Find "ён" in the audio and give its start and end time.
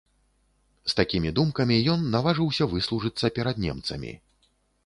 1.97-2.09